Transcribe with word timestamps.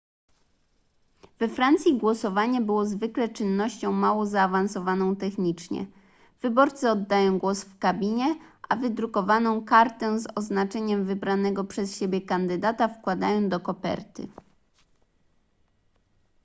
we 1.39 1.49
francji 1.49 1.97
głosowanie 1.97 2.61
było 2.61 2.85
zwykle 2.85 3.29
czynnością 3.29 3.91
mało 3.91 4.25
zaawansowaną 4.25 5.15
technicznie 5.15 5.85
wyborcy 6.41 6.89
oddają 6.89 7.37
głos 7.39 7.63
w 7.63 7.77
kabinie 7.79 8.35
a 8.69 8.75
wydrukowaną 8.75 9.65
kartę 9.65 10.19
z 10.19 10.27
oznaczeniem 10.35 11.05
wybranego 11.05 11.63
przez 11.63 11.99
siebie 11.99 12.21
kandydata 12.21 12.87
wkładają 12.87 13.49
do 13.49 13.59
koperty 13.59 14.27